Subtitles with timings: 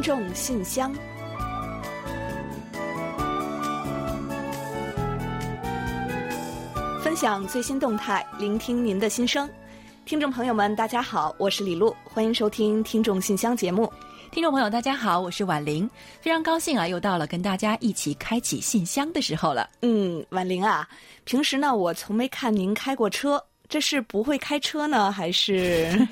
[0.00, 0.90] 听众信箱，
[7.02, 9.46] 分享最新动态，聆听您的心声。
[10.06, 13.92] 听众朋友们，大家好，我是李璐，欢迎收听《听众信箱》节目。
[14.30, 15.86] 听众朋友，大家好，我是婉玲，
[16.22, 19.68] 非常高兴啊，又到了跟大家一起开启信箱的时候了。
[19.82, 20.88] 嗯，婉玲啊，
[21.24, 25.90] 平时呢，我从没看您开过车，这是不会开车呢，还是？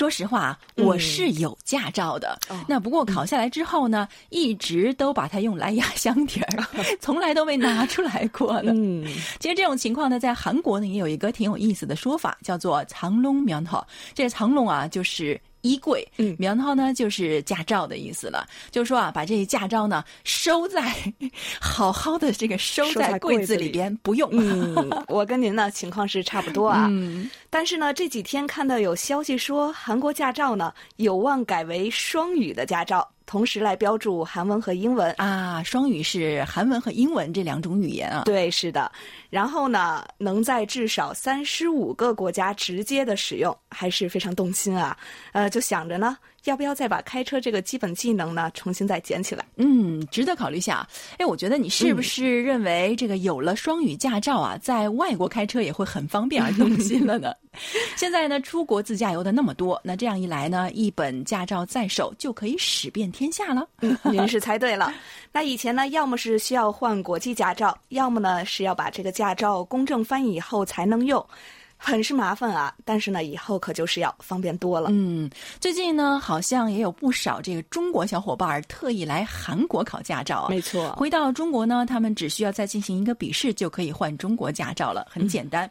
[0.00, 2.38] 说实话，我是有驾照的。
[2.66, 6.64] 那不过考下来之后呢，一直都把它用来压箱底儿，
[7.02, 8.72] 从来都没拿出来过呢。
[8.74, 9.04] 嗯，
[9.38, 13.78] 其实这种情况呢，在韩国呢也有一个挺有意思的说法，叫做“藏龙苗头”。
[14.14, 15.38] 这“藏龙”啊，就是。
[15.62, 18.46] 衣柜，嗯，然后呢，就是驾照的意思了。
[18.70, 20.94] 就是说啊，把这驾照呢收在
[21.60, 24.28] 好好的这个收在柜子里边，不用。
[24.32, 24.74] 嗯，
[25.08, 26.86] 我跟您呢情况是差不多啊。
[26.90, 33.08] 嗯，但是呢，这几天看到有消息说，韩国驾照呢有望改为双语的驾照。
[33.30, 38.24] 同时来标注韩文和英文啊，双语是韩文和英文这两种语言啊。
[38.24, 38.90] 对，是的。
[39.30, 44.98] 然后呢，能在至少三十五个国家直接的使用，还是非常动心啊。
[45.30, 46.18] 呃，就想着呢。
[46.44, 49.44] 要不要再把开车这个基本技能呢重新再捡起来？
[49.56, 50.86] 嗯，值得考虑下。
[51.18, 57.32] 哎，我觉得你是不是认为这个有了双语驾照啊，在外国开车也会很方便 而动心了呢？
[57.96, 63.66] 现在呢，出国自驾游的那么多，那这样一来呢，一本驾照在手就可以使遍天下了。
[64.04, 64.92] 您是猜对了。
[65.32, 71.24] 那以前呢，要么是需要换国际驾照，要么呢是要把这个驾照公证翻译以后才能用。
[71.82, 74.90] 很是麻烦啊，但是呢，以后可就是要方便多了。
[74.92, 75.28] 嗯，
[75.58, 80.50] 最近呢，好像也有不少这个中国小伙伴特意来韩国考驾照啊。
[80.50, 85.68] 没错，回到中国呢，他们只需要再进行一个笔试，就可以换中国驾照了，很简单。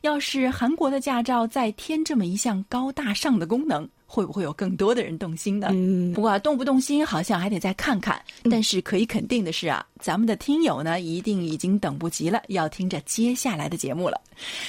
[0.00, 3.86] 要是韩国的驾照再添这么一项高大上的功能。
[4.12, 5.68] 会不会有更多的人动心呢？
[5.70, 8.20] 嗯，不过动不动心好像还得再看看。
[8.50, 14.20] 但是可以肯定的是啊，咱们的听友呢一定已经等不及了，要听着接下来的节目了。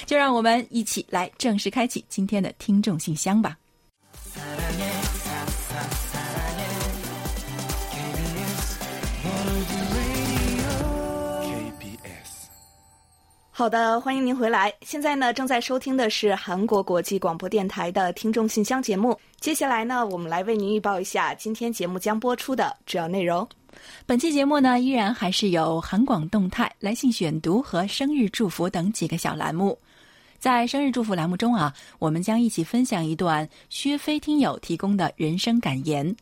[0.06, 3.58] 就让我们一起来正式开启今天的听众信箱吧。
[13.54, 14.72] 好的，欢迎您回来。
[14.80, 19.14] 现在呢，正在收听的是韩国国际广播电台的听众信箱节目。
[19.40, 23.46] 接下来呢，我们来为您预报一下今天节目将播出的主要内容。
[24.06, 29.78] 本期节目呢，依然还是有韩广动态、来信选读和生日祝福等几个小栏目。
[30.38, 36.16] 在生日祝福栏目中啊，我们将一起分享一段薛飞听友提供的人生感言。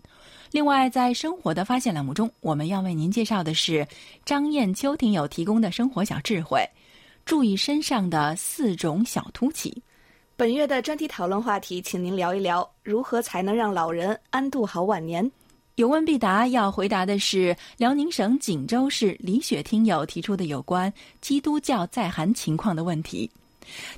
[0.50, 3.86] 另外，在生活的发现栏目中，我们要为您介绍的是
[4.24, 6.68] 张艳秋听友提供的生活小智慧。
[7.24, 9.82] 注意身上的四种小凸起。
[10.36, 15.30] 本月的专题讨论话题，请您聊一聊如何才能让老人安度好晚年。
[15.76, 23.30] 有问必答，要回答的是辽宁省锦州市李雪听友提出的有关基督教在韩情况的问题。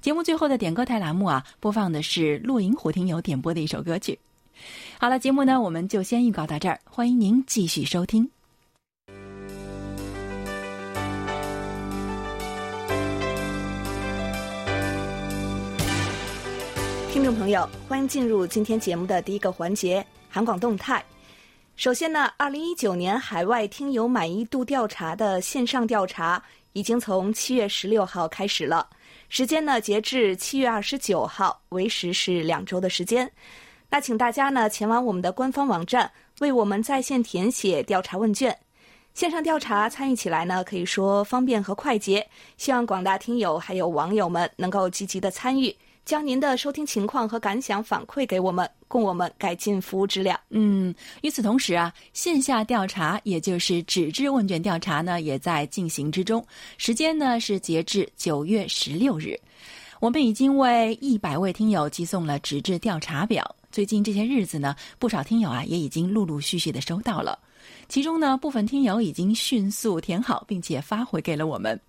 [0.01, 4.19] 节目最后的点歌台栏目啊，播放的是陆银虎听友点播的一首歌曲。
[4.99, 8.29] 好了，节目呢，我们就先预告到这儿，欢迎您继续收听。
[17.23, 21.01] 听众朋友，欢迎进入今天节目的第一个环节——韩广动态。
[21.77, 28.85] 首先呢，二零一九年海外听友满意度调查的线上调查已经从七月十六号开始了，
[29.29, 33.31] 时间呢截至七月二十九号，为时是两周的时间。
[33.89, 36.11] 那请大家呢前往我们的官方网站，
[36.41, 38.59] 为我们在线填写调查问卷。
[39.15, 42.29] 线上调查参与起来呢，可以说方便和快捷。
[42.57, 45.73] 希望广大听友还有网友们能够积极的参与。
[46.05, 50.39] 将您的收听情况和感想反馈给我们，供我们改进服务质量。
[50.51, 50.93] 嗯，
[51.23, 56.45] 与此同时啊，线下调查，也就是纸质问卷调查呢，也在进行之中。
[56.77, 59.39] 时间呢是截至九月十六日。
[60.01, 63.55] 我们已经为一百位听友寄送了纸质调查表。
[63.71, 67.39] 最近这些日子呢，不少听友啊也已经陆陆续续的收到了。
[67.89, 71.81] 其中呢，部分听友已经迅速填好，并且发回给了我们。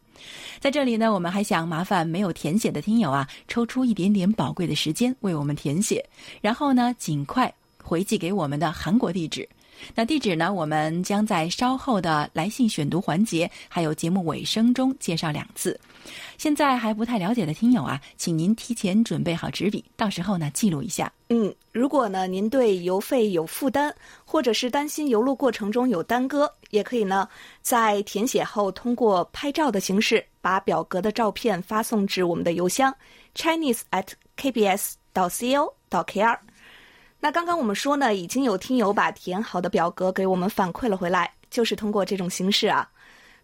[0.59, 6.03] 在这里呢，我们还想麻烦没有填写的听友啊，抽出一点点宝贵的时间为我们填写，
[6.41, 9.47] 然后呢，尽快回寄给我们的韩国地址。
[9.95, 15.77] 那地址呢，我们将在稍后的来信选读环节，还有节目尾声中介绍两次。
[16.37, 21.11] 现在还不太了解的听友啊，请您提前准备好纸笔，到时候呢记录一下。
[21.29, 23.93] 嗯，如果呢您对邮费有负担，
[24.25, 27.27] 或者是担心邮路过程中有耽搁，也可以呢
[27.61, 32.93] 在填写后通过拍照的形式，把表格的照片发送至我们的邮箱
[33.35, 34.07] chinese at
[34.37, 36.37] kbs 到 co 到 kr。
[37.19, 42.89] 那刚刚我们说呢，已经有听友把填好的表格给我们反馈了回来，就是通过这种形式啊。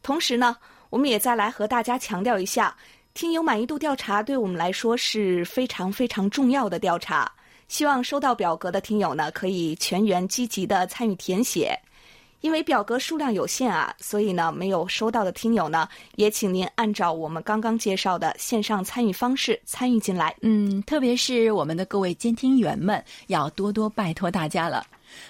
[0.04, 0.56] 同时呢，
[0.90, 2.76] 我们也再来和大家强调一下，
[3.14, 7.32] 听友满意度调查对我们来说是非常非常重要的调查。
[7.68, 11.80] 希望收到表格的听友呢，可以全员积极的参与填写。
[12.42, 20.34] 因为表格数量有限啊，所以呢，没有收到的听友呢，也请您按照我们刚刚介绍的线上参与方式参与进来。
[20.42, 24.84] 嗯，特别是我们的各位监听员们，要多多拜托大家了。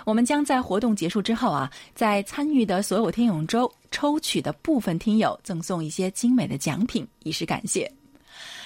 [0.05, 7.91] 我们将在活动结束之后啊，在参与的所有听友中抽取的部分听友赠送一些精美的奖品，以示感谢。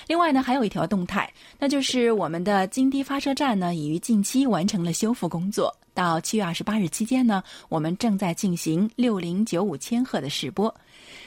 [0.05, 5.73] 另外呢，还有一条动态，那就是我们的金堤发射站呢，已于近期完成了修复工作。
[5.93, 10.73] 到七月二十八日期间呢，我们正在进行六零九五千赫的试播，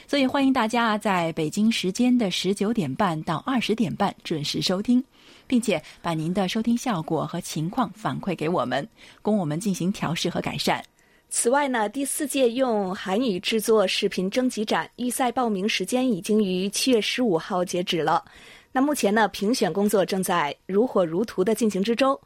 [0.05, 5.03] 所以欢迎大家在北京时间的十九点半到二十点半准时收听，
[5.47, 8.87] 并且把您的收听效果和情况反馈给我们，
[9.21, 10.83] 供我们进行调试和改善。
[11.29, 18.23] 此外呢，第四届用韩语制作视频征集展预赛报名时间已经于七月十五号截止了。
[18.71, 22.17] 那目前呢，评选工作正在如火如荼的进行之中。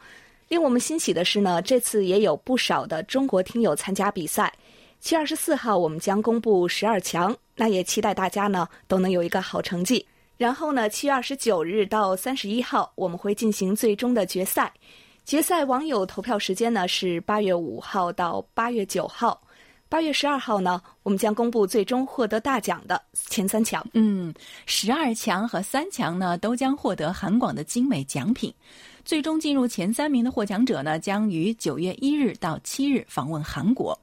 [0.47, 4.53] 令我们欣喜的是呢，这次也有不少的中国听友参加比赛。
[4.99, 10.05] 七月二十四号，我们将公布十二强，那也期待大家呢都能有一个好成绩。
[10.37, 14.71] 然后呢，七月二十九日到三十一号，我们会进行最终的决赛。
[15.23, 19.39] 决赛网友投票时间呢是八月五号到八月九号。
[19.87, 23.85] 八月十二号呢，我们将公布最终获得大奖的前三强。
[23.93, 24.33] 嗯，
[24.65, 28.53] 十二强和三强呢，都将获得韩广的精美奖品。
[29.03, 33.97] 最终进入前三名的获奖者呢，将于九月一日到七日访问韩国。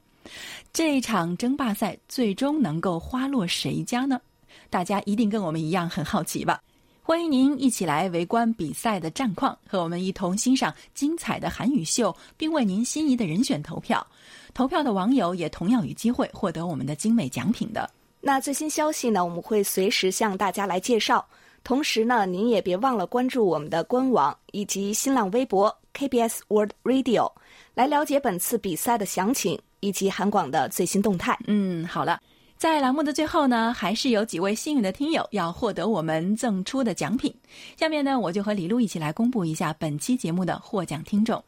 [0.71, 4.21] 这场争霸赛最终能够花落谁家呢？
[4.69, 6.61] 大家一定跟我们一样很好奇吧？
[7.09, 14.05] 欢迎您一起来围观比赛的战况，和我们一同欣赏精彩的韩语秀，并为您心仪的人选投票。
[14.53, 17.89] 投票的网友也同样有机会获得我们的精美奖品的。
[18.21, 19.25] 那最新消息呢？
[19.25, 21.27] 我们会随时向大家来介绍。
[21.63, 27.31] 同时呢，您也别忘了关注我们的官网以及新浪微博 KBS World Radio，
[27.73, 31.35] 来了解本次比赛的详情以及韩广的最新动态。
[31.47, 32.21] 嗯，好了，
[32.59, 37.33] 在栏目的最后呢，还是有几位幸运的听友要获得我们赠出的奖品。
[37.77, 41.41] 下面呢，我就和李璐一起来公布一下本期节目的获奖听众。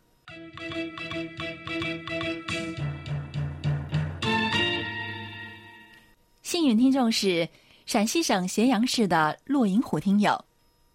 [6.42, 7.46] 幸运听众是
[7.86, 10.42] 陕西省咸阳市的骆银虎听友，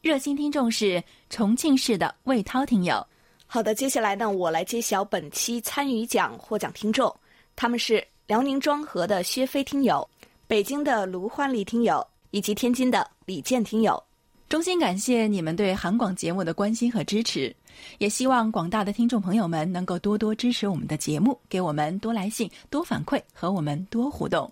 [0.01, 3.07] 热心听众是重庆市的魏涛听友。
[3.47, 7.15] 好的，接下来呢，我来揭晓本期参与奖获奖听众，
[7.55, 10.07] 他们是辽宁庄河的薛飞听友、
[10.49, 14.03] 北京的卢焕丽听友以及天津的李健听友。
[14.49, 17.55] 衷心感谢你们对韩广节目的关心和支持，
[17.99, 24.51] 也希望广大的听众朋友们能够多多支持我们的节目，给我们多来信、多反馈和我们多互动。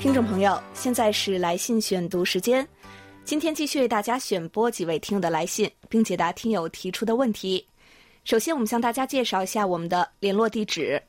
[0.00, 2.66] 听众朋友，现在是来信选读时间。
[3.24, 7.64] 今天继续为大家选播几位听友的来信，并解答听友提出的问题。
[8.24, 11.00] 首先，我们向大家介绍一下我们的联络地址。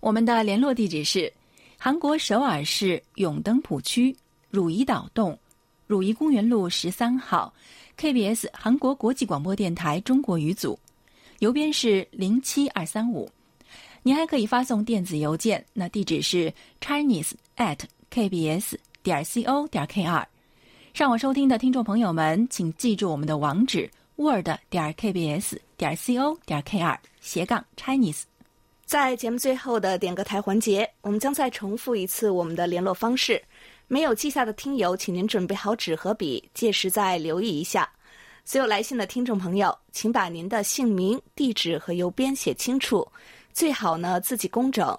[0.00, 1.32] 我们的联络地址是
[1.78, 4.14] 韩国首尔市永登浦区
[4.50, 5.38] 汝矣岛洞
[5.86, 7.52] 汝矣公园路十三号
[7.96, 10.76] ，KBS 韩国国际广播电台中国语组，
[11.38, 13.30] 邮编是零七二三五。
[14.02, 17.78] 您还可以发送电子邮件，那地址是 Chinese at。
[18.12, 20.22] kbs 点 co 点 kr，
[20.94, 28.24] 上网收听的听众朋友们，请记住我们的网址：word 点 kbs 点 co 点 kr 斜杠 chinese。
[28.84, 33.42] 在节目最后的点歌台环节，我们将再重复一次我们的联络方式。
[33.88, 37.88] 没有记下的听友，请您准备好纸和笔，届时再留意一下。
[38.44, 43.06] 所有来信的听众朋友，请把您的姓名、地址和邮编写清楚，
[43.54, 44.96] 最好呢字迹工整。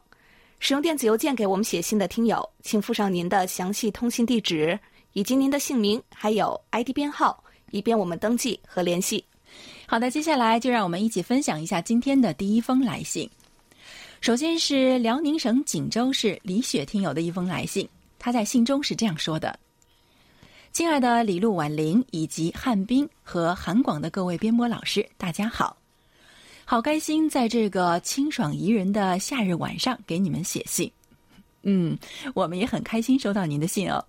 [0.60, 4.80] 使用电子邮件给我们写信的听友，请附上您的详细通信地址
[5.14, 9.24] 以及您的姓名，还有 ID 编号，以便我们登记和联系。
[9.86, 13.30] 好的，接下来就让我们一起分享一下今天的第一封来信。
[14.22, 19.60] 首先是辽宁省锦州市李雪听友的一封来信，他在信中是这样说的
[20.72, 25.78] ：“亲爱的李璐、婉玲以及汉斌和韩广的各位编播老师，大家好。”
[26.66, 30.90] 好开心，在这个清爽宜人的夏日晚上给你们写信。
[31.64, 31.98] 嗯，
[32.34, 34.04] 我们也很开心收到您的信哦。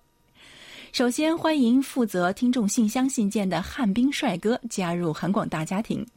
[0.95, 6.07] 首先欢迎负责听众信箱信件的汉斌帅哥加入韩广大家庭。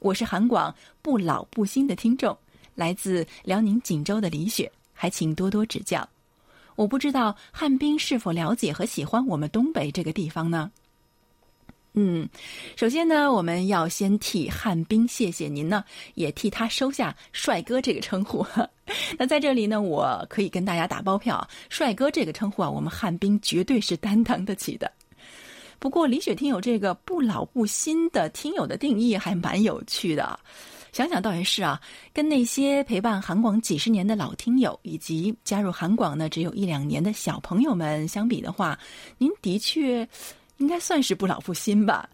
[0.00, 2.36] 我是韩广不老不新的听众，
[2.74, 6.08] 来自辽宁锦州的李雪，还请多多指教。
[6.74, 10.72] 我不知道汉滨是否了解和喜欢我们东北这个地方呢？
[11.98, 12.28] 嗯，
[12.76, 18.46] 首先呢，我们要先替汉斌谢谢您呢，也替他收下“帅哥”这个称呼。
[19.18, 24.92] 那在这里呢，我可以跟大家打包票，“帅哥”这个称呼啊，我们汉斌绝对是担当得起的。
[25.78, 30.38] 不过李雪听友这个不老不新的听友的定义还蛮有趣的，
[30.92, 31.80] 想想倒也是啊，
[32.12, 38.78] 跟那些陪伴韩广几十年的老听友，以及加入韩广呢只有一两年的小朋友们相比的话，
[39.16, 40.06] 您的确。
[40.58, 42.08] 应该算是不老不新吧。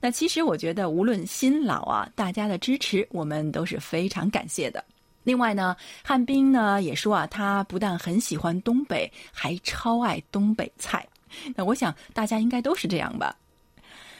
[0.00, 4.84] 那其实我觉得，无论新老啊，大家的支持我们都是非常感谢的。
[5.22, 11.06] 另外呢，汉斌呢也说啊，他不但很喜欢东北，还超爱东北菜。
[11.54, 13.36] 那我想大家应该都是这样吧。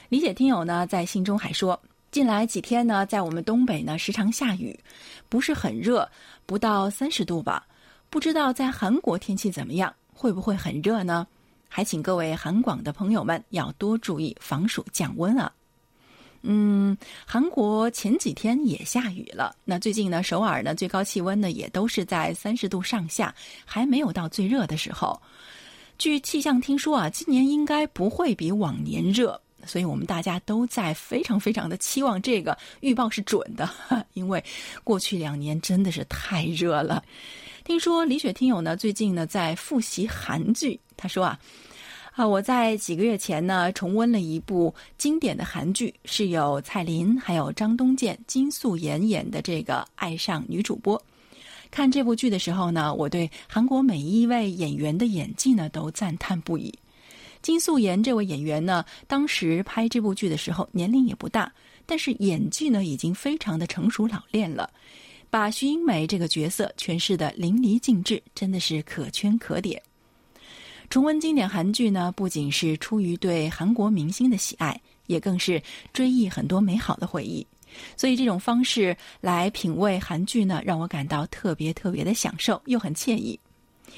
[0.09, 1.79] 理解听友呢在信中还说，
[2.11, 4.77] 近来几天呢，在我们东北呢时常下雨，
[5.29, 6.09] 不是很热，
[6.45, 7.65] 不到三十度吧？
[8.09, 11.27] 不知道在韩国天气怎么样，会不会很热呢？
[11.67, 15.51] 还请各位韩广的朋友们要多注意防暑降温啊！
[16.43, 19.55] 嗯，韩国前几天也下雨了。
[19.65, 23.33] 那最近呢，首尔呢最高气温呢也都是在三十度上下，
[23.65, 25.19] 还没有到最热的时候。
[25.97, 33.69] 据气象听说啊，今年应该不会比往年热，所以我们大家都在非常非常的期望这个预报是准的，
[34.13, 34.43] 因为
[34.83, 37.03] 过去两年真的是太热了。
[37.63, 41.37] 听说李雪听友呢最近呢在复习韩剧，他说啊，
[42.15, 50.97] 啊我在几个月前呢重温了一部经典的韩剧，是有蔡琳还有张东健、金素妍演的这个《爱上女主播》。
[51.69, 56.73] 看这部剧的时候呢，我对韩国每一位演员的演技呢都赞叹不已。
[57.47, 61.49] 金素妍这位演员呢，当时拍这部剧的时候年龄也不大，
[61.85, 64.69] 但是演技呢已经非常的成熟老练了。
[65.29, 69.81] 把徐英美这个角色诠释的淋漓尽致，真的是可圈可点。
[70.89, 75.63] 重温经典韩剧呢，不仅是出于对韩国明星的喜爱，也更是
[75.93, 77.47] 追忆很多美好的回忆。
[77.95, 83.39] 所以这种方式来品味韩剧呢，让我感到特别特别的享受，又很惬意。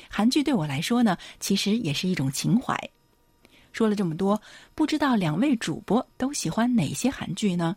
[0.07, 2.79] 韩剧对我来说呢，其实也是一种情怀。
[3.79, 4.41] 说了这么多，
[4.75, 7.73] 不知道两位主播都喜欢哪些韩剧呢？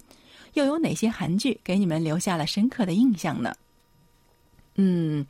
[0.55, 3.55] 又有哪些韩剧给你们留下了深刻的印象呢？
[4.75, 5.25] 嗯，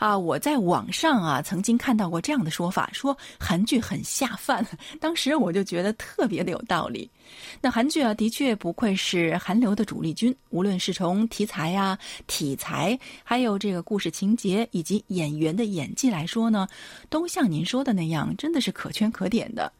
[0.00, 4.66] 啊，我在网上啊曾经看到过这样的说法，说韩剧很下饭。
[4.98, 7.08] 当时我就觉得特别的有道理。
[7.60, 16.66] 那韩剧啊，的确不愧是韩流的主力军，无论是从题材啊、题材，还有这个故事情节以及演员的演技来说呢，
[17.08, 19.72] 都像您说的那样，真的是可圈可点的。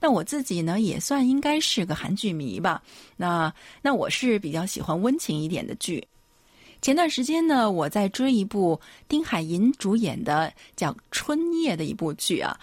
[0.00, 2.82] 那我自己呢，也算应该是个韩剧迷吧。
[3.16, 3.52] 那
[3.82, 6.02] 那我是比较喜欢温情一点的剧。
[6.80, 12.58] 前段时间呢，我在追一部丁海寅主演的叫《春夜》的一部剧啊。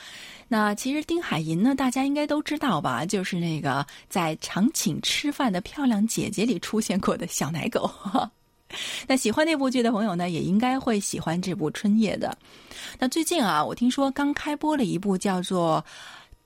[0.48, 7.88] 那其实丁海寅呢，大家应该都知道吧，就是那个在《常请吃饭的漂亮姐姐》里出现过的小奶狗。
[9.08, 12.36] 那喜欢那部剧的朋友呢，也应该会喜欢这部《春夜》的。
[12.98, 15.86] 那最近啊，我听说刚开播了一部叫做。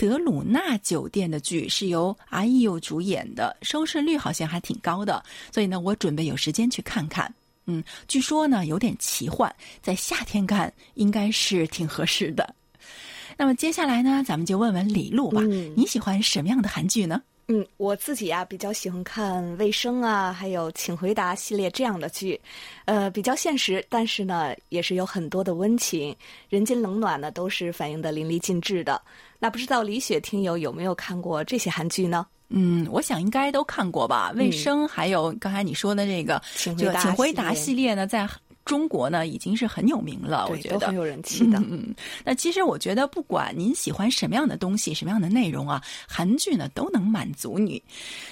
[0.01, 7.31] 德鲁纳酒店的剧是由阿义佑主演的，收视率好像还挺高的，所以呢，我准备有时间去看看。
[7.67, 12.55] 嗯，据说呢有点奇幻，在夏天看应该是挺合适的。
[13.37, 15.39] 那么接下来呢，咱们就问问李璐吧，
[15.75, 17.21] 你喜欢什么样的韩剧呢？
[17.51, 22.39] 嗯，我自己啊比较喜欢看《卫生》啊，还有《请回答》系列这样的剧，
[22.85, 26.15] 呃，比较现实，但是呢，也是有很多的温情，
[26.47, 29.01] 人间冷暖呢，都是反映的淋漓尽致的。
[29.37, 32.25] 那不知道李雪听友有没有看过这些韩剧呢？
[32.47, 36.41] 嗯，我想应该都看过吧，《卫生》还有刚才你说的这个
[36.77, 38.25] 《就请回答》系列呢，在。
[38.63, 41.57] 中国呢已经是很有名了，我觉得很有人气的。
[41.69, 47.81] 嗯，那其实我觉得，不管您喜欢什么样的东西、什么样的内容啊，韩剧呢都能满足你。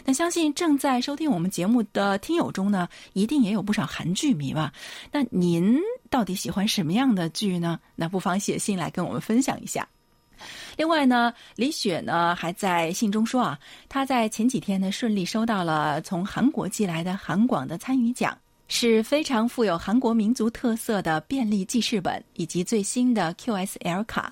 [0.05, 4.71] 那相信正在收听我们节目的听友中呢，一定也有不少韩剧迷吧？
[5.11, 5.77] 那您
[6.09, 7.79] 到底喜欢什么样的剧呢？
[7.95, 9.87] 那不妨写信来跟我们分享一下。
[10.77, 13.59] 另外呢，李雪呢还在信中说啊，
[13.89, 18.37] 她在前几天呢顺利收到了从韩国寄来的韩广的参与奖。
[18.71, 24.31] 是非常富有韩国民族特色的便利记事本，以及最新的 QSL 卡。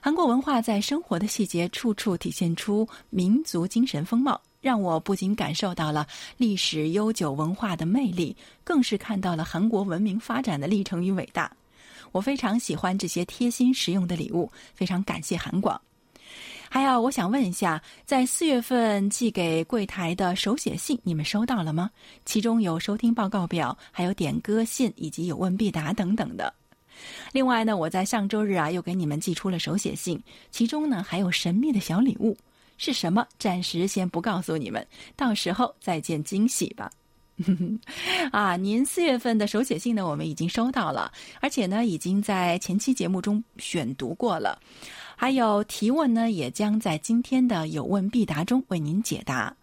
[0.00, 11.50] 韩国文化在生活的细节处处体现出民族精神风貌，让我不仅感受到了历史悠久文化的魅力，更是看到了韩国文明发展的历程与伟大。
[12.12, 15.80] 我非常喜欢这些贴心实用的礼物，非常感谢韩广。
[16.74, 21.90] 还有，我想问一下，在四月份寄给柜台的手写信，你们收到了吗？
[22.24, 26.50] 其中有收听报告表，还有点歌信，以及有问必答等等的。
[27.30, 30.18] 另外呢，我在上周日啊又给你们寄出了手写信，
[30.50, 32.34] 其中呢还有神秘的小礼物，
[32.78, 33.26] 是什么？
[33.38, 36.90] 暂时先不告诉你们，到时候再见惊喜吧。
[38.32, 44.58] 啊，您四月份的手写信呢，我们已经收到了，而且呢已经在前期节目中选读过了，
[45.22, 49.56] 还有提问呢，也将在今天的有问必答中为您解答。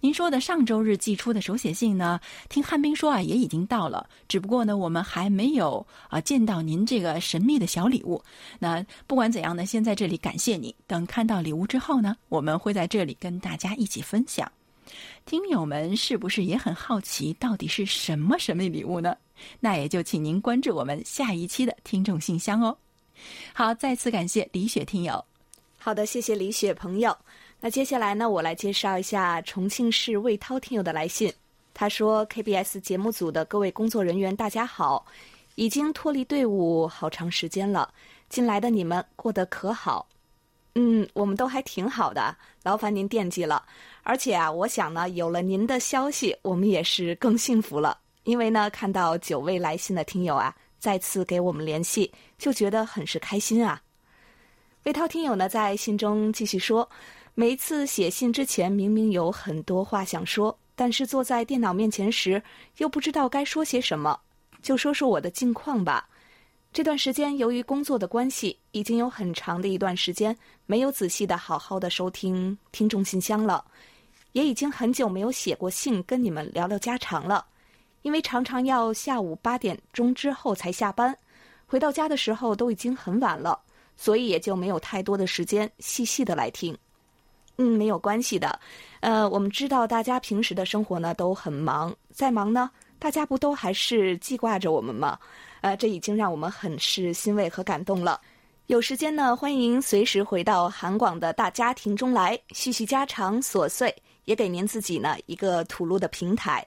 [0.00, 2.18] 您说的上周日寄出的手写信呢？
[2.48, 8.20] 听汉斌说啊，也已经到了，只不过呢，我们还没有啊见到您这个神秘的小礼物。
[8.58, 10.74] 那不管怎样呢，先在这里感谢你。
[10.88, 14.50] 等看到礼物之后呢，我们会在这里跟大家一起分享。
[15.24, 19.16] 听友们是不是也很好奇，到底是什么神秘礼物呢？
[19.60, 22.76] 那也就请您关注我们下一期的听众信箱哦。
[23.52, 25.24] 好，再次感谢李雪听友。
[25.78, 27.16] 好的，谢谢李雪朋友。
[27.60, 31.32] 那接下来呢，我来介绍一下重庆市魏涛听友的来信。
[31.72, 35.04] 他说：“KBS 节目组的各位工作人员，大家好，
[35.56, 37.92] 已经脱离队伍好长时间了，
[38.28, 40.06] 进来的你们过得可好？
[40.74, 43.62] 嗯，我们都还挺好的，劳烦您惦记了。
[44.02, 47.98] 而且啊，我想呢，有了您的消息，我们也是更幸福了。
[48.24, 50.54] 因为呢，看到九位来信的听友啊，
[50.86, 53.82] 再次给我们联系，就觉得很是开心啊。”
[54.86, 56.88] 魏涛听友呢，在信中继续说。
[57.34, 62.40] 每一次写信之前，明明有很多话想说，但是坐在电脑面前时，
[62.76, 64.20] 又不知道该说些什么。
[64.62, 66.08] 就说说我的近况吧。
[66.72, 73.64] 这段时间由于工作的关系，已经有很长的一段时间没有仔细的好好的收听听众信箱了，
[74.30, 77.44] 也已经很久没有写过信跟你们聊聊家常了。
[78.06, 81.12] 因为常常要下午八点钟之后才下班，
[81.66, 83.58] 回到家的时候都已经很晚了，
[83.96, 86.78] 所以也就没有太多的时间细细的来听。
[87.56, 88.60] 嗯，没有关系的。
[89.00, 92.70] 呃，我们知道大家平时的生活呢都很忙，再忙呢，
[93.00, 95.18] 大家不都还是记挂着我们吗？
[95.62, 98.20] 呃，这已经让我们很是欣慰和感动了。
[98.68, 103.92] 有时间呢，欢迎随时回到韩广的大家庭中来，叙叙家常琐碎，
[104.26, 106.64] 也给您自己呢一个吐露的平台。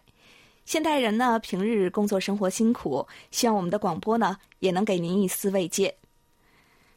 [0.69, 5.91] 现代人呢，平日工作生活辛苦，希望我们的广播呢也能给您一丝慰藉。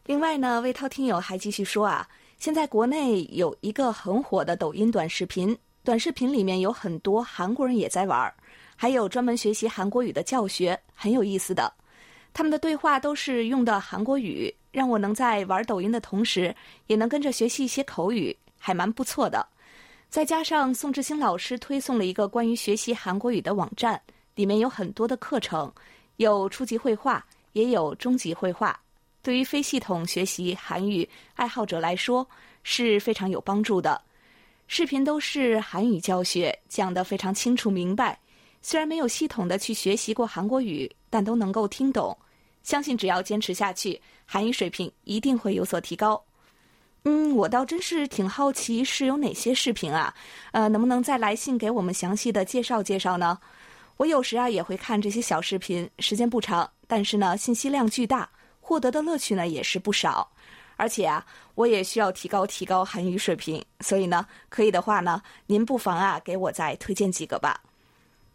[0.05, 2.07] 另外呢，魏涛听友还继续说啊。
[2.37, 8.31] 现在国内有一个很火的抖音短视频，短视频里面有很多韩国人也在玩，
[8.77, 11.73] 还有专门学习韩国语的教学，很有意思的。
[12.35, 16.55] 他们的对话都是用的韩国语，让我能在玩抖音的同时，
[16.89, 19.49] 也能跟着学习一些口语，还蛮不错的。
[20.13, 23.99] 再加上宋志兴老师推送了一个关于学习韩国语的网站，
[24.35, 25.73] 里面有很多的课程，
[26.17, 28.79] 有初级绘画，也有中级绘画。
[29.23, 32.29] 对于非系统学习韩语爱好者来说
[32.63, 33.99] 是非常有帮助的。
[34.67, 38.21] 视频都是韩语教学，讲得非常清楚明白。
[38.61, 42.15] 虽然没有系统的去学习过韩国语，但都能够听懂。
[42.63, 46.23] 相信只要坚持下去，韩语水平一定会有所提高。
[47.05, 50.15] 嗯，我倒真是挺好奇是有哪些视频啊？
[50.53, 53.39] 呃，能不能再来信给我们详细的介绍介绍呢？
[53.97, 58.29] 我有时啊也会看这些小视频，时间不长，但是呢信息量巨大。
[58.61, 60.31] 获得的乐趣呢也是不少，
[60.77, 67.61] 而且啊，我也需要提高提高韩语水平，所以呢，可以的话呢，您不妨啊给我再推荐几个吧。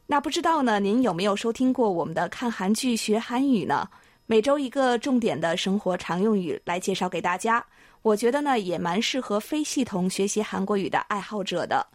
[0.06, 3.90] 那不知道呢，您有没有收听过我们的看韩剧学韩语呢？
[4.26, 7.66] 每周一个重点的生活常用语来介绍给大家，
[8.08, 11.86] 我觉得呢也蛮适合非系统学习韩国语的爱好者的。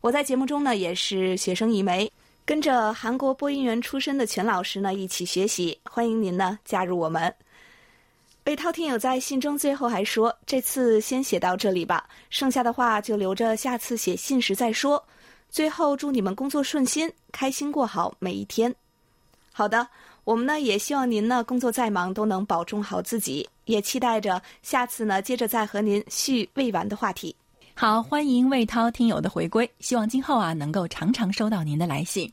[0.00, 2.08] 我在节目中呢也是学生一枚，
[2.44, 7.34] 跟着韩国播音员出身的全老师呢一起学习，欢迎您呢加入我们。
[8.44, 15.04] 北涛听友在信中最后还说：“这次先写到这里吧，剩下的话就留着下次写信时再说。”
[15.50, 18.72] 最后祝你们工作顺心，开心过好每一天。
[19.52, 19.88] 好的，
[20.26, 27.32] 我们呢也希望您呢工作再忙都能保重好自己，也期待着下次呢接着再和您续未完的话题。
[27.74, 32.28] 好，欢迎魏涛听友的回归，希望今后啊能够常常收到您的来信。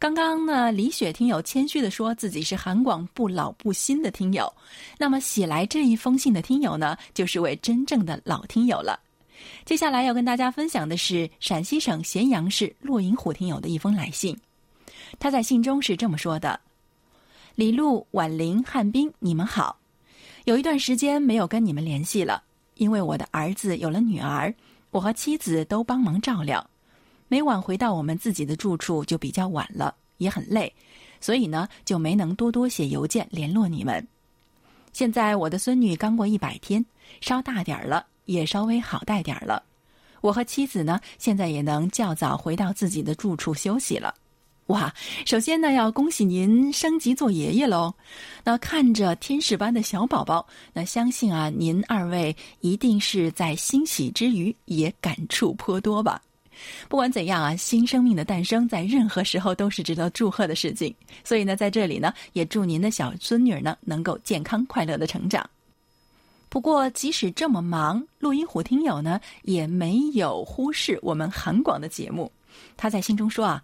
[0.00, 4.52] 刚刚呢，李雪听友谦虚的说自己是韩广不老不新的听友，
[4.98, 8.98] 那么写来这一封信的听友呢，就是位真正的老听友了。
[9.64, 14.36] 接下来要跟大家分享的是陕西省咸阳市骆银虎听友的一封来信，
[15.20, 16.58] 他在信中是这么说的
[17.60, 19.78] ：“李璐、婉玲、汉斌，你们好，
[20.46, 22.42] 有一段时间没有跟你们联系了，
[22.76, 24.54] 因为我的儿子有了女儿，
[24.90, 26.66] 我和妻子都帮忙照料。”
[27.28, 30.74] 每晚回到我们自己的住处就比较晚了，也很累，
[31.20, 34.08] 所以呢就没能多多写邮件联络你们。
[34.94, 36.82] 现在我的孙女刚过一百天，
[37.20, 39.62] 稍大点儿了，也稍微好带点儿了。
[40.22, 44.14] 我和妻子呢现在也能较早回到自己的住处休息了。
[44.70, 44.94] 哇，
[45.26, 47.92] 首先呢，要恭喜您升级做爷爷喽！
[48.44, 56.22] 那看着天使般的小宝宝，那相信啊，您二位一定是在欣喜之余也感触颇多吧。
[56.88, 60.94] 不管怎样啊，新生命的诞生在任何时候都是值得祝贺的事情。
[61.24, 65.44] 所以呢，在这里呢，也祝您的小孙女呢能够健康快乐的成长。
[66.48, 72.30] 不过，即使这么忙，录音虎听友呢也没有忽视我们韩广的节目。
[72.76, 73.60] 他在信中说啊。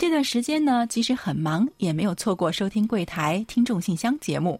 [0.00, 4.58] 这段时间呢，即使很忙，也没有错过收听柜台听众信箱节目。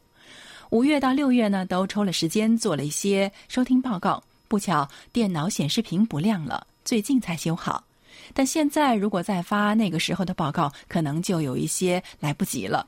[0.68, 4.22] 五月到六月呢，都抽了时间做了一些收听报告。
[4.48, 7.83] 不巧，电脑显示屏不亮了，最近才修好。
[8.35, 12.87] 但现在如果再发那个时候的报告，可能就有一些来不及了。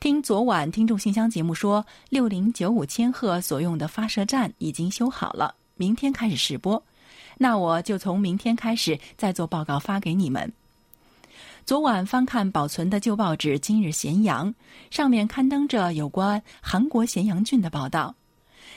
[0.00, 6.82] 听昨晚听众信箱节目说，六零九五千赫所用的发射站已经修好了，明天开始试播。
[7.36, 10.52] 那我就从明天开始再做报告发给你们。
[11.68, 14.48] 昨晚翻看保存的旧报纸《今日咸阳》，
[14.90, 18.14] 上面刊登着有关韩国咸阳郡的报道，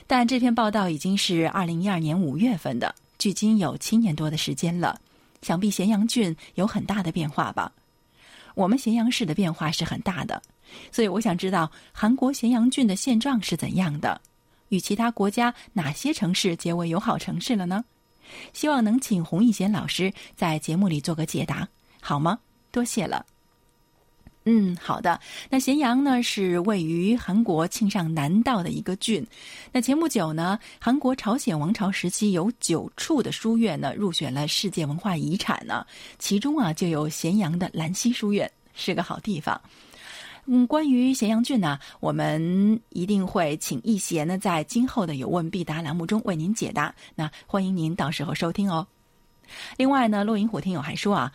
[0.08, 5.00] 但这篇报道已经是二零一二年五月份的，距今有七年多的时间了。
[5.42, 7.72] 想必咸阳郡有很大的变化吧？
[8.56, 10.42] 我们咸阳市的变化是很大的，
[10.92, 14.20] 所以我想知道韩国咸阳郡的现状是怎样的，
[14.68, 17.86] 与其他国家哪些城市结为友好城市了呢？
[18.52, 21.66] 希望能请洪一贤老师在节目里做个解答，
[22.02, 22.38] 好吗？
[22.72, 23.26] 多谢了。
[24.46, 25.20] 嗯，好的。
[25.52, 29.24] 那咸阳呢，是位于韩国庆尚南道的一个郡。
[29.72, 35.86] 那前不久呢，韩国朝鲜王朝时期有九处的书院呢入选了世界文化遗产呢，
[36.18, 39.62] 其中啊就有咸阳的兰溪书院，是个好地方。
[40.46, 46.96] 嗯，关于咸阳郡呢，我们一定会请易贤呢在今后的有问必答栏目中为您解答。
[47.14, 48.88] 那欢迎您到时候收听哦。
[49.78, 51.32] 另外呢，录音虎听友还说啊。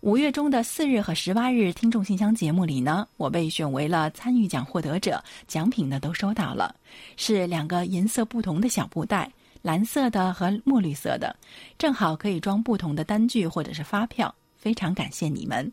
[0.00, 6.72] 五月中的四日和十八日听众信箱节目里呢，我被选为了参与奖获得者，奖品呢都收到了，
[7.16, 9.28] 是两个颜色不同的小布袋，
[9.60, 11.34] 蓝色的和墨绿色的，
[11.76, 15.70] 正好可以装不同的单据或者是发票，非常感谢你们。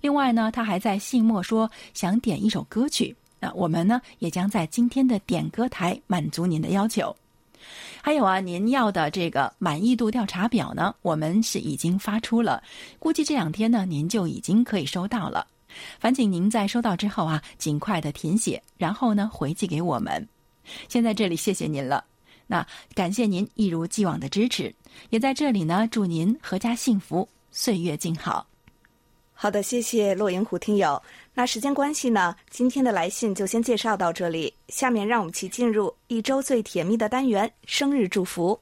[0.00, 7.14] 另外呢，他还在信末说想点一首歌曲，那我们呢也将在今天的点歌台满足您的要求。
[8.02, 12.62] 还有啊，您要的这个满意度调查表呢，我们是已经发出了，
[12.98, 15.46] 估计这两天呢，您就已经可以收到了。
[15.98, 20.26] 烦请您在收到之后啊，尽快的填写，然后呢回寄给我们。
[20.88, 22.04] 先在这里谢谢您了，
[22.46, 24.74] 那感谢您一如既往的支持，
[25.10, 28.46] 也在这里呢祝您阖家幸福，岁月静好。
[29.38, 31.00] 好的，谢谢洛阳虎听友。
[31.34, 34.52] 那时间关系呢，今天的来信就先介绍到这里。
[34.68, 38.58] 下面让我们一起进入一周最甜蜜的单元——生日祝福。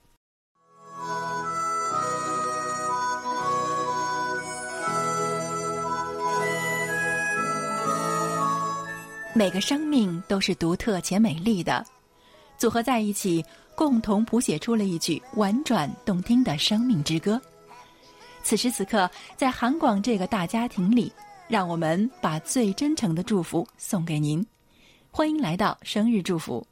[9.32, 11.87] 每个生命都是独特且美丽的，
[12.58, 13.44] 组合在一起，
[13.76, 17.40] 共同谱写出了一曲婉转动听的生命之歌。
[18.44, 21.11] 此时此刻，在韩广这个大家庭里，
[21.48, 24.46] 让我们把最真诚的祝福送给您。
[25.11, 26.64] 欢迎来到生日祝福。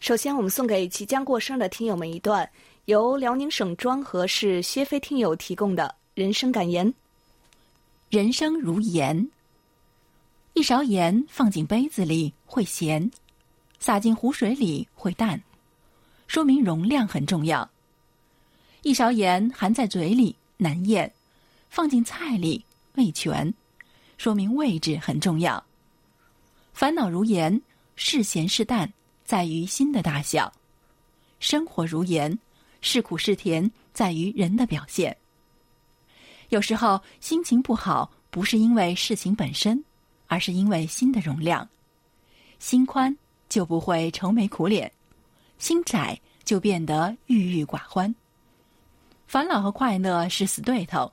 [0.00, 2.46] 首先，我们送给即将过生的听友们一段
[2.86, 6.92] 由辽宁省庄河市薛飞听友提供的人生感言：
[8.10, 9.30] 人生如盐，
[10.54, 13.08] 一勺盐放进杯子里会咸，
[13.78, 15.40] 撒进湖水里会淡，
[16.26, 17.70] 说明容量很重要。
[18.82, 20.34] 一勺盐含在嘴里。
[20.62, 21.12] 难咽，
[21.68, 23.52] 放进菜里味全，
[24.16, 25.62] 说明位置很重要。
[26.72, 27.60] 烦恼如盐，
[27.96, 28.90] 是咸是淡，
[29.24, 30.50] 在于心的大小；
[31.40, 32.38] 生活如盐，
[32.80, 35.16] 是苦是甜，在于人的表现。
[36.48, 39.84] 有时候心情不好，不是因为事情本身，
[40.26, 41.68] 而是因为心的容量。
[42.58, 43.16] 心宽
[43.48, 44.90] 就不会愁眉苦脸，
[45.58, 48.14] 心窄就变得郁郁寡欢。
[49.32, 51.10] 烦恼和快乐是死对头，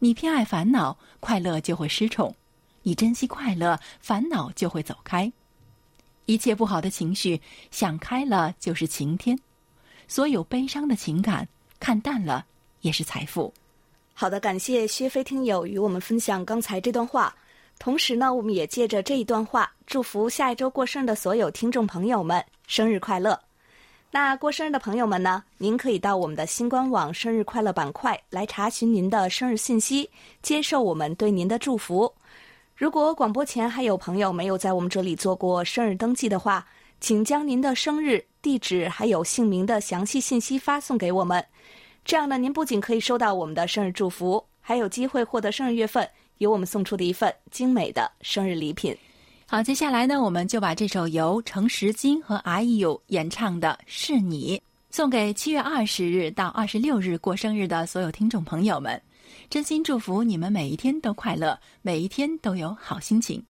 [0.00, 2.28] 你偏爱烦恼，快乐就会失宠；
[2.82, 5.32] 你珍惜快乐，烦恼就会走开。
[6.24, 7.40] 一切不好的情绪，
[7.70, 9.36] 想开了就是晴天；
[10.08, 11.46] 所有悲伤的情感，
[11.78, 12.44] 看淡了
[12.80, 13.54] 也是财富。
[14.14, 17.32] 好的，感谢薛飞听友与我们分享刚才这段话。
[17.78, 23.40] 同时呢，我们也借着这一段话，祝福下一周过生日的所有听众朋友们生日快乐。
[24.14, 25.42] 那过生日的朋友们呢？
[25.58, 30.08] 您可以到我们的新官网“生日快乐”板块来查询您的生日信息，
[30.40, 32.14] 接受我们对您的祝福。
[32.76, 36.64] 如果广播前还有朋友没有在我们这里做过生日登记的话，
[37.00, 41.44] 请将您的生日、地址还有姓名的详细信息发送给我们。
[42.04, 48.96] 这样呢，您不仅可以收到我们的生日祝福，还有机会获得生日月份，由我们送出的一份精美的生日礼品。
[49.46, 54.58] 好，接下来呢，我们就把这首由程石金和 IU 演唱的《是你》
[54.90, 59.00] 送给七月二十日到二十六日过生日的所有听众朋友们，
[59.50, 63.44] 真心祝福你们每一天都快乐，每一天都有好心情。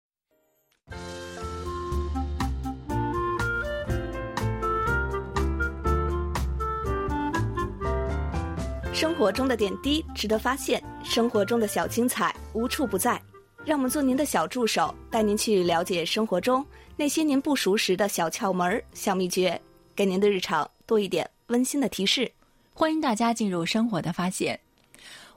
[8.93, 13.21] 生活中的点滴值得发现，生活中的小精彩无处不在。
[13.67, 16.65] 让我们做您的小助手，带您去了解生活中
[16.99, 19.59] 那些您不熟识的小窍门、小秘诀，
[19.97, 22.31] 给您的日常多一点温馨的提示。
[22.75, 24.59] 欢迎大家进入生活的发现。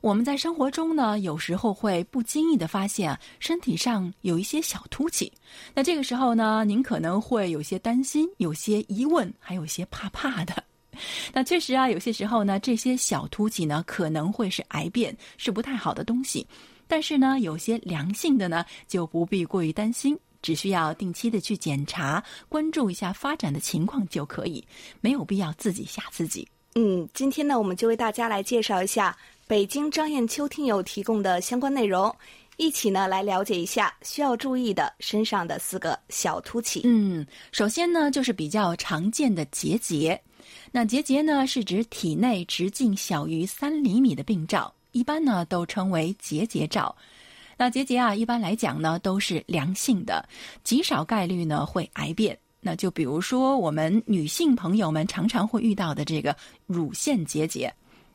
[0.02, 5.32] 我们在生活中呢，有时候会不经意的发现身体上有一些小凸起。
[5.74, 10.62] 那这个时候呢，您可能会有些担心，有些疑问，还有些怕怕的。
[11.32, 16.46] 那确实啊，有些时候呢，这些小凸起呢，可能会是癌变，是不太好的东西。
[16.88, 24.66] 但是呢，有些良性的呢，就不必过于担心，只需要定期的去检查，关注一下发展的情况就可以，
[25.02, 26.48] 没有必要自己吓自己。
[26.76, 32.16] 嗯，今天呢，我们就为大家来介绍一下北京张艳秋听友提供的相关内容，
[32.58, 36.82] 一起呢来了解一下需要注意的身上的四个小凸起。
[36.86, 40.22] 嗯，首先呢，就是比较常见的结节，
[40.72, 44.72] 那结节呢是指体内直径小于三厘米的病灶。
[44.98, 46.96] 一般呢都称为结节灶，
[47.56, 50.28] 那结节啊一般来讲呢都是良性的，
[50.64, 52.36] 极少概率呢会癌变。
[52.60, 57.72] 那就比如说我们女性朋友们常常会遇到的这个乳腺结节，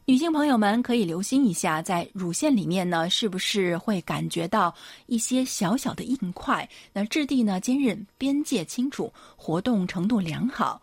[0.06, 4.74] 女性朋友们可以留心一下，在乳腺里面呢是不是会感觉到
[5.06, 6.68] 一些小小的硬块？
[6.92, 10.82] 那质地呢坚韧，边界清楚，活动程度良好。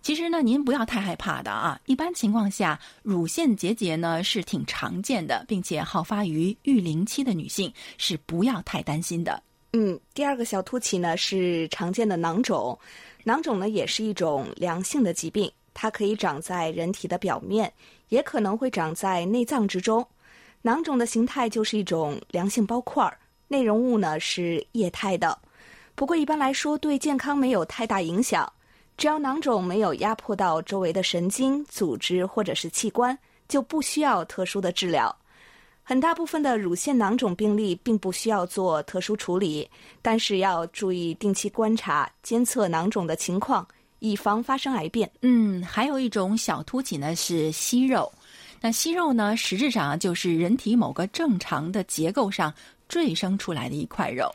[0.00, 1.78] 其实呢，您不要太害怕的啊。
[1.86, 9.42] 一般情况下，乳腺结节呢是挺常见的，并且好发于育龄期的女性，是不要太担心的。
[9.72, 12.78] 嗯，第二个小凸起呢是常见的囊肿，
[13.24, 17.70] 囊肿呢也是一种良性的疾病，它可以长在人体的表面，
[18.08, 20.06] 也可能会长在内脏之中。
[20.62, 23.14] 囊肿的形态就是一种良性包块，
[23.46, 25.38] 内容物呢是液态的，
[25.94, 28.50] 不过一般来说对健康没有太大影响。
[28.98, 35.14] 只要囊肿没有压迫到周围的神经、组织或者是器官，就不需要特殊的治疗。
[35.84, 39.70] 很大部分的乳腺囊肿病例并不需要做特殊处理，
[40.02, 43.64] 但是要注意定期观察、监测囊肿的情况，
[44.00, 45.08] 以防发生癌变。
[45.22, 48.12] 嗯，还有一种小凸起呢是息肉，
[48.60, 52.52] 那息肉呢实质上就是人体某个正常的结构上
[52.88, 54.28] 赘生出来的一块肉。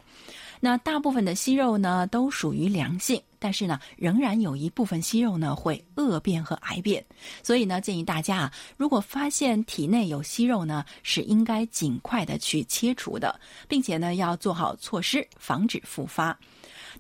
[0.65, 3.21] 那大部分的息肉呢都属于良性。
[3.37, 7.03] 但是呢，仍然有一部分息肉呢会恶变和癌变，
[7.43, 16.39] 所以呢，建议大家啊，如果发现体内有息肉呢，是应该尽快的去切除的，并且呢，要做好措施防止复发。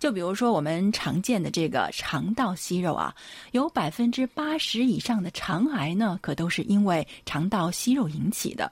[0.01, 3.15] 就比如说我们常见的这个肠道息肉啊，
[3.53, 8.69] 有百分之八十以上的肠癌呢，可都是因为肠道息肉引起的。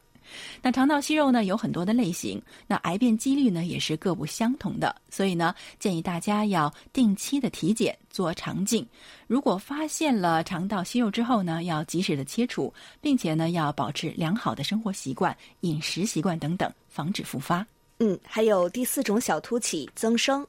[0.62, 8.86] 那肠道息肉呢有很多的类型，那癌变几率呢也是各不相同的，所以呢建议大家要定期的体检做肠镜。
[9.28, 17.66] 如果发现了肠道息肉之后呢，要及时的切除，并且呢要保持良好的生活习惯、饮食习惯等等，防止复发。
[18.00, 20.46] 嗯，还有第四种小凸起增生，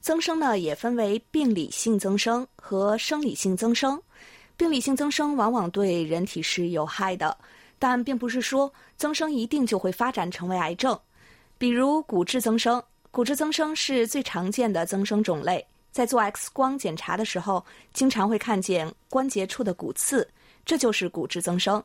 [0.00, 4.00] 增生呢也分为病理性增生和生理性增生。
[4.56, 7.36] 病理性增生往往对人体是有害的。
[7.78, 10.98] 但并不是说增生一定就会发展成为癌症，
[11.58, 15.64] 比如骨质增生，骨质增生是最常见的增生种类。
[15.92, 20.28] 在做 X 光检查的时候，经常会看见关节处的骨刺，
[20.64, 21.82] 这就是骨质增生。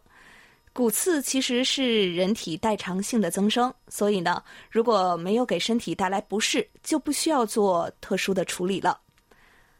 [0.73, 8.99] 骨刺其实是人体代偿性的增生，所以呢，如果没有给身体带来不适，就不需要做特殊的处理了。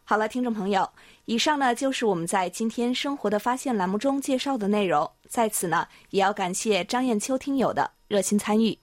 [0.03, 0.89] 好了，听众朋友，
[1.31, 5.09] 以上呢就是我们在今天《生活的发现》栏目中介绍的内容。
[5.29, 8.77] 在此呢，也要感谢张艳秋听友的热心参与。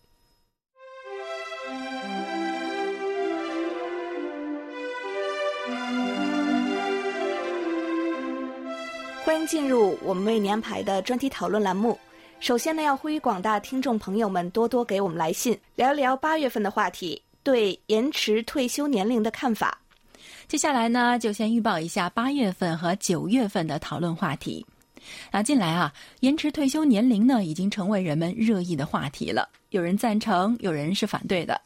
[9.22, 11.98] 欢迎进入我们为您安排的专题讨论栏目。
[12.40, 19.78] 首先呢，要呼吁广大听众朋友们多多给我们来信，聊一聊八月份的话题，对延迟退休年龄的看法。
[20.46, 24.64] 接下来呢，就先预报一下八月份和九月份的讨论话题。
[25.30, 29.48] 那近来啊，延迟退休年龄呢，已经成为人们热议的话题了。
[29.70, 31.60] 有人赞成，有人是反对的。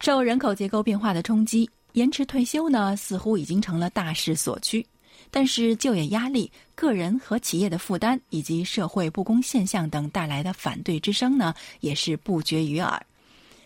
[0.00, 4.84] 受人口结构变化的冲击，延迟退休呢，似乎已经成了大势所趋。
[5.30, 13.00] 但是，就业压力、个人和企业的负担，以及社会不公现象等带来的反对之声呢，也是不绝于耳。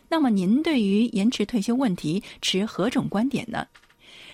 [0.08, 3.66] 那么您对于延迟退休问题持何种观点呢？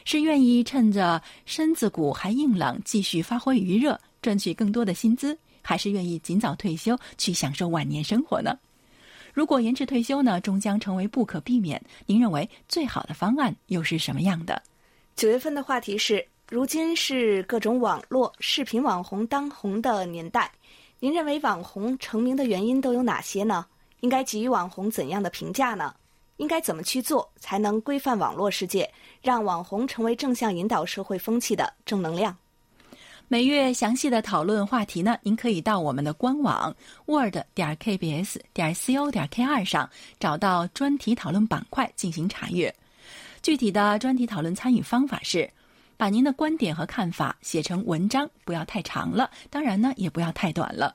[0.05, 8.59] 是愿意趁着身子骨还硬朗继续发挥余热，赚取更多的薪资，还是愿意尽早退休去享受晚年生活呢？
[9.33, 14.63] 如果延迟退休呢，终将成为不可避免，您认为最好的方案又是什么样的？
[15.17, 20.53] 九月份的话题是：如今是各种网络视频网红当红的年代，
[21.01, 23.67] 您认为网红成名的原因都有哪些呢？
[24.01, 25.95] 应该给予网红怎样的评价呢？
[26.37, 28.91] 应该怎么去做才能规范网络世界，
[29.23, 32.37] 让网红成为正向引导社会风气的正能量？
[33.29, 36.75] 每月详细的讨论话题呢，您可以到我们的官网
[37.07, 42.75] word 点 kbs 点 co 点 k 二上找到专题讨论板块进行查阅。
[43.43, 45.51] 具体的专题讨论参与方法是。
[45.97, 50.93] 把您的观点和看法写成文章，不要太长了，当然呢，也不要太短了。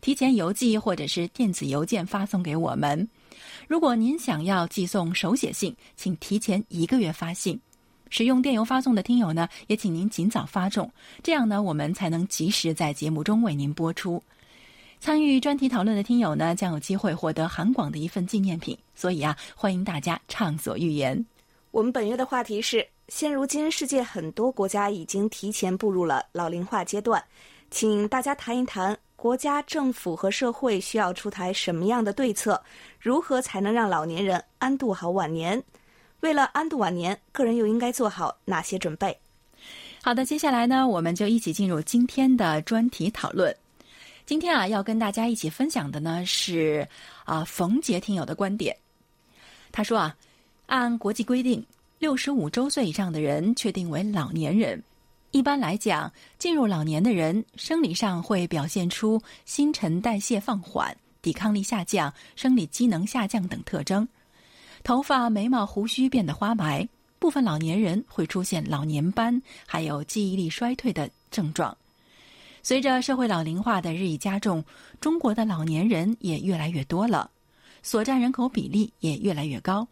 [0.00, 3.08] 提前邮寄或者是电子邮件发送给我们。
[3.70, 7.56] 如果您想要寄送手写信，请提前一个月发信。
[8.08, 10.90] 使用电邮发送的听友呢，也请您尽早发送，
[11.22, 14.20] 这样呢，我们才能及时在节目中为您播出。
[14.98, 18.76] 参与专题讨论的听友呢，将有机会获得韩广的一份纪念品。
[18.92, 21.24] 所以啊，欢迎大家畅所欲言。
[21.70, 22.84] 我们本月的话题是。
[23.06, 27.20] 现如今，世界很多国家已经提前步入了老龄化阶段，
[27.68, 32.58] 请大家谈一谈国家、政府和社会需要出台什么样的对策？
[32.98, 35.62] 如何才能让老年人安度好晚年？
[36.20, 39.14] 为了安度晚年，个人又应该做好哪些准备？
[40.02, 43.54] 好的，接下来呢，我们就一起进入今天的专题讨论。
[44.24, 46.88] 今天啊，要跟大家一起分享的呢是
[47.26, 48.74] 啊，冯杰听友的观点。
[49.70, 50.16] 他说啊，
[50.64, 51.62] 按国际规定。
[51.98, 54.82] 六十五周岁以上的人确定为老年人。
[55.32, 64.08] 一般来讲，进入老年的人生理上会表现出新陈代谢放缓、抵抗力下降、生理机能下降等特征，
[64.82, 66.88] 头发、眉毛、胡须变得花白。
[67.20, 71.76] 部分老年人会出现老年斑，还有记忆力衰退的症状。
[72.62, 74.64] 随着社会老龄化的日益加重，
[75.00, 77.30] 中国的老年人也越来越多了，
[77.82, 79.86] 所占人口比例也越来越高。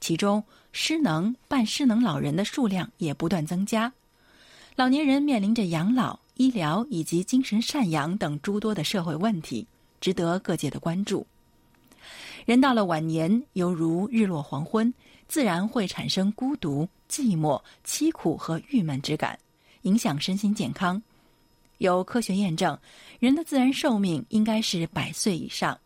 [0.00, 3.92] 其中，失能、半失能老人的数量也不断增加，
[4.78, 9.66] 老年人面临着养老、医疗以及精神赡养等诸多的社会问题，
[10.00, 11.26] 值得各界的关注。
[12.46, 14.94] 人到了晚年，犹如日落黄昏，
[15.26, 19.36] 自然会产生孤独、寂寞、凄苦和郁闷之感，
[19.82, 21.02] 影响身心健康。
[21.78, 22.78] 有科学验证，
[23.18, 25.76] 人的自然寿命应该是百岁以上。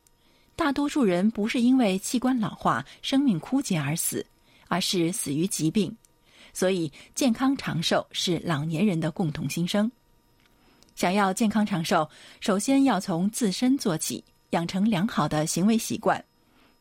[0.54, 4.26] 大多数人不是因为器官老化、生命枯竭而死，
[4.68, 5.96] 而是死于疾病。
[6.52, 9.90] 所以，健康长寿是老年人的共同心声。
[10.94, 12.08] 想要健康长寿，
[12.40, 16.22] 首先要从自身做起，养成良好的行为习惯，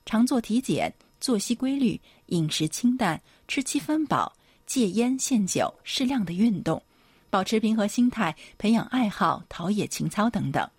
[0.06, 4.34] 常做体检，作息规律，饮食清淡，吃七分饱，
[4.66, 6.82] 戒烟限酒，适量的运动，
[7.30, 10.70] 保持平和心态，培养爱好，陶冶情操等等。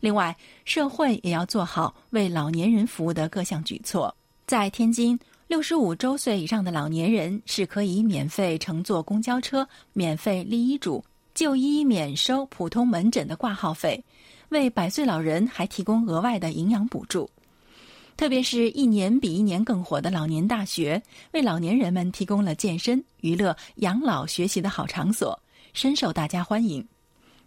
[0.00, 4.14] 另外，社会也要做好为老年人服务的各项举措。
[4.46, 11.02] 在天津，六十五周岁以上的老年人是可以免费乘坐公交车、免费立医嘱、
[11.34, 14.04] 就医免收普通门诊的挂号费，
[14.50, 17.30] 为百岁老人还提供额外的营养补助。
[18.14, 25.40] 特别是一年比一年更火的老年大学，为老年人们提供了健身、娱乐、养老、学习的好场所，
[25.72, 26.86] 深受大家欢迎。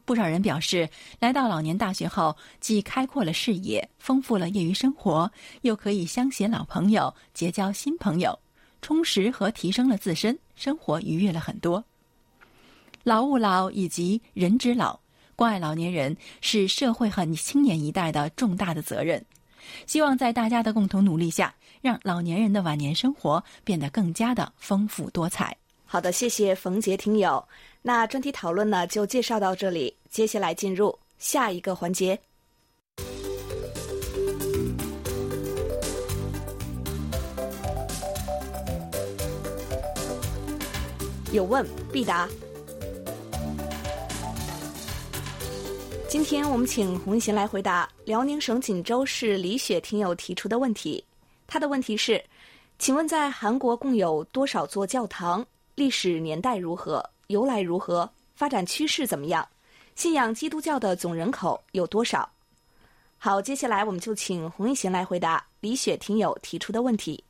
[0.05, 8.37] 不少人表示，来到老年大学后，既开阔了视野，丰富了业余生活，又可以相携老朋友，结交新朋友，
[8.81, 11.83] 充实和提升了自身，生活愉悦了很多。
[13.03, 14.99] 老吾老以及人之老，
[15.35, 19.23] 关爱老年人是社会和青年一代的重大的责任。
[19.85, 25.55] 希望在大家的共同努力下，让老年人的晚年生活变得更加的丰富多彩。
[25.91, 27.45] 好的，谢谢冯杰听友。
[27.81, 29.93] 那专题讨论呢，就介绍到这里。
[30.09, 32.17] 接下来进入下一个环节，
[41.33, 42.25] 有问必答。
[46.07, 51.03] 今天我们请洪贤来回答辽宁省锦州市李雪听友提出的问题。
[51.47, 52.23] 他的问题是：
[52.79, 55.45] 请问在韩国共有多少座教堂？
[55.75, 57.03] 历史年代如何？
[57.27, 58.09] 由来如何？
[58.35, 59.47] 发展趋势怎么样？
[59.95, 62.29] 信仰基督教的总人口有多少？
[63.17, 67.23] 好，接下来我们就请洪一贤来回答李雪听友提出的问题。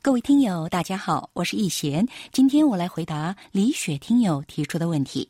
[0.00, 5.28] 各位听友，大家好，我是易贤，今天我来回答李雪听友提出的问题。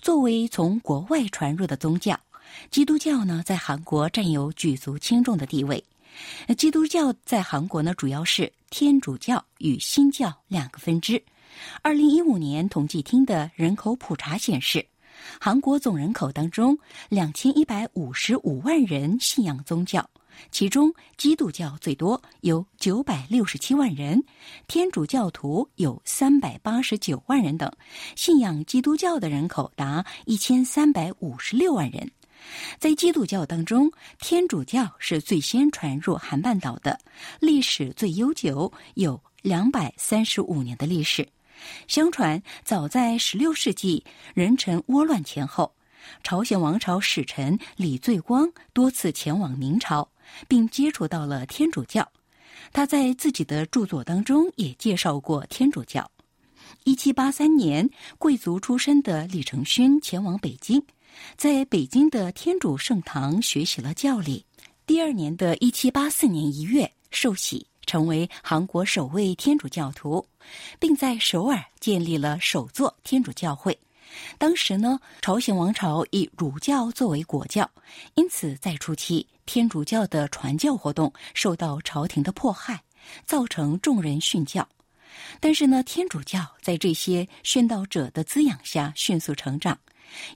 [0.00, 2.18] 作为从国外传入的宗教，
[2.70, 5.82] 基督教呢，在韩国占有举足轻重的地位。
[6.46, 11.22] 那基督教在韩国呢，主要是天主教与新教两个分支。
[11.82, 14.86] 二零一五年统计厅的人口普查显示，
[15.40, 16.78] 韩国总人口当中，
[17.08, 20.08] 两千一百五十五万人信仰宗教。
[20.52, 24.20] 其中，基督教最多，有九百六十七万人；
[24.68, 27.68] 天主教徒有三百八十九万人等，
[28.14, 32.08] 信仰基督教的人口达一千三百五十六万人。
[32.78, 33.90] 在基督教当中，
[34.20, 36.96] 天主教是最先传入韩半岛的，
[37.40, 41.28] 历史最悠久，有两百三十五年的历史。
[41.86, 44.04] 相传，早在十六世纪
[44.34, 45.74] 人臣倭乱前后，
[46.22, 50.08] 朝鲜王朝使臣李最光多次前往明朝。
[50.46, 52.06] 并接触到了天主教，
[52.70, 56.10] 他在自己的著作当中也介绍过天主教。
[56.84, 57.88] 一七八三年，
[58.18, 60.84] 贵族出身的李承勋前往北京，
[61.38, 64.44] 在北京的天主圣堂学习了教理。
[64.86, 70.24] 第二年的一七八四年一月，受洗成为韩国首位天主教徒，
[70.78, 73.76] 并在首尔建立了首座天主教会。
[74.36, 77.68] 当时呢，朝鲜王朝以儒教作为国教，
[78.14, 79.26] 因此在初期。
[79.46, 82.82] 天主教的传教活动受到朝廷的迫害，
[83.24, 84.68] 造成众人殉教。
[85.40, 89.78] 但是呢，天主教在这些殉道者的滋养下迅速成长，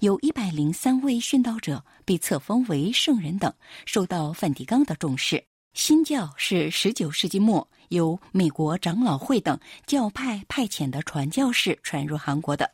[0.01, 3.53] 有一百零三位殉道者被册封为圣人等，
[3.85, 5.45] 受到梵蒂冈的重视。
[5.75, 12.71] 新教是十九世纪末由美国长老会等教派派遣的传教士传入韩国的。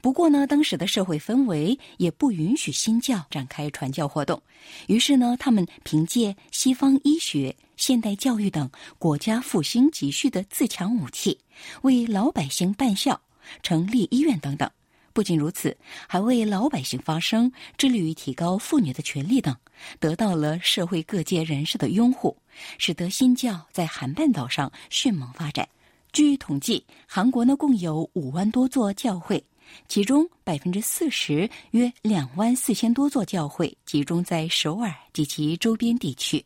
[0.00, 4.40] 不过呢，当时的社会氛围也不允许新教展开传教活动，
[4.86, 11.36] 于是呢，他们凭借西方医学、现代教育等国家复兴急需的自强武器，
[11.82, 13.20] 为老百姓办校、
[13.62, 14.70] 成立医院等等。
[15.12, 15.76] 不仅如此，
[16.06, 19.54] 还为老百姓发声，致力于提高妇女的权利等，
[19.98, 22.36] 得到了社会各界人士的拥护，
[22.78, 25.68] 使得新教在韩半岛上迅猛发展。
[26.12, 29.42] 据统计，韩国呢共有五万多座教会。
[29.86, 36.44] 其中百分之四十，约两万四千多座教会集中在首尔及其周边地区。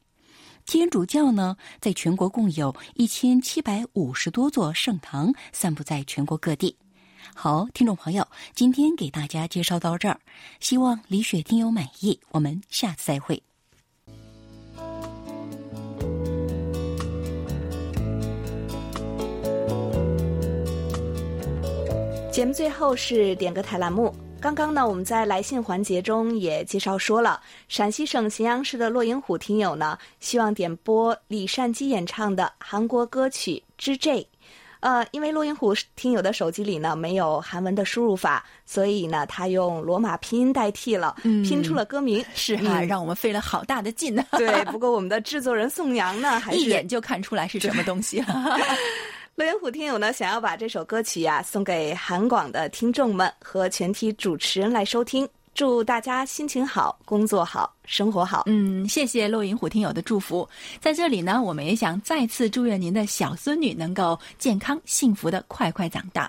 [0.67, 6.77] 天主教呢，在全国共有一千七百五十多座圣堂，散布在全国各地。
[7.37, 10.19] 好，听众朋友，今天给大家介绍到这儿，
[10.61, 12.19] 希望李雪听友满意。
[12.31, 13.43] 我们下次再会。
[22.33, 24.15] 节目最后是点歌台栏目。
[24.41, 34.23] 刚刚呢，我们在来信环节中也介绍说了，陕西省咸阳市的骆银虎听友呢，希望点播李善基演唱的韩国歌曲《之 J》。
[34.85, 42.23] 呃，因为落音虎听友的手机里呢没有韩文的输入法，所以呢，他用罗马拼音代替了，拼出了歌名。
[42.37, 44.23] 是哈，让我们费了好大的劲呢。
[44.37, 48.59] 对，不过我们的制作人宋阳呢，还是一眼就看出来是什么东西了。
[49.37, 58.43] 乐言虎听友呢，想要把这首歌曲呀送给韩广的听众们和全体主持人来收听，祝大家心情好，工作好，生活好。
[58.47, 60.49] 嗯，谢谢乐银虎听友的祝福，
[60.81, 66.29] 在这里呢，我们也想再次祝愿您的小孙女能够健康幸福的快快长大。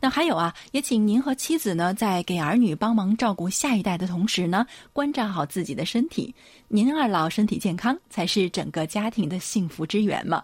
[0.00, 6.34] 那还有啊，也请您和妻子呢，在给儿女帮忙照顾下一代的同时呢，关照好自己的身体。
[6.66, 10.42] 您二老身体健康，才是整个家庭的幸福之源嘛。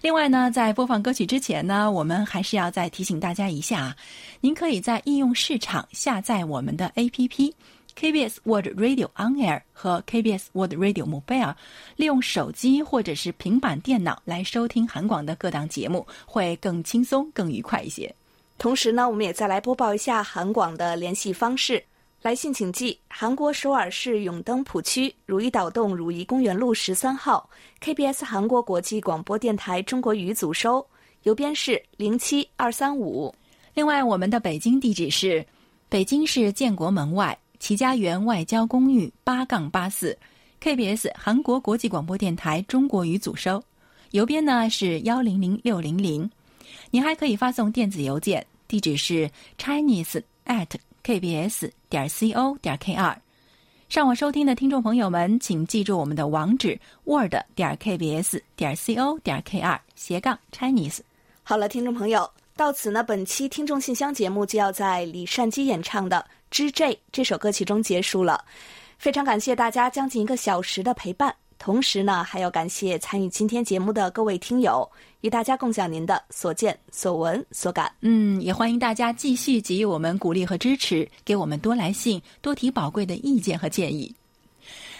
[0.00, 3.96] 另外呢，在播放歌曲之前呢，我们还是要再提醒大家一下啊，
[4.40, 7.52] 您可以在应用市场下载我们的 APP
[7.94, 11.54] KBS World Radio On Air 和 KBS World Radio Mobile，
[11.96, 18.14] 利用手机或者是平板电脑来收听韩广的各档节目，会更轻松、更愉快一些。
[18.58, 21.84] 同时呢，我们也再来播报一下韩广的联系方式。
[22.22, 27.50] 来信请寄韩国首尔市永登浦区汝矣岛洞汝矣公园路十三号
[27.80, 30.86] KBS 韩国国际广播电台中国语组收，
[31.24, 33.34] 邮编是零七二三五。
[33.74, 35.44] 另外，我们的北京地址是
[35.88, 40.16] 北京市建国门外齐家园外交公寓八杠八四
[40.62, 43.60] KBS 韩国国际广播电台中国语组收，
[44.12, 46.30] 邮编呢是幺零零六零零。
[46.92, 50.68] 您还可以发送电子邮件，地址是 Chinese at。
[51.04, 53.16] Kbs 点 co 点 kr，
[53.88, 61.00] 上网收听的听众朋友们，请记住我们的网址：word 点 kbs 点 co 点 kr 斜杠 Chinese。
[61.42, 66.18] 好了，听众朋友，到此呢，本期听众信箱节目就要在李善基演唱的
[66.50, 68.44] 《之 J》这首歌曲中结束了。
[68.98, 71.34] 非常感谢大家将近一个小时的陪伴。
[71.58, 74.88] 同时呢，还要感谢参与今天节目的各位听友，
[75.22, 77.90] 与大家共享您的所见所闻所感。
[78.02, 84.14] 嗯，也欢迎大家继续给予我们鼓励和支持，给我们多来信，多提宝贵的意见和建议。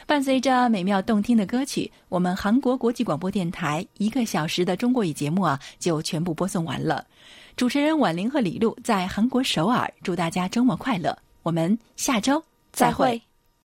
[0.05, 7.07] 伴随着美妙动听的歌曲，我们韩国国际广播电台一个小时的中国语节目啊，就全部播送完了。
[7.57, 11.17] 主持人婉玲和李璐在韩国首尔，祝大家周末快乐。
[11.43, 12.43] 我们下周
[12.73, 13.32] 再会。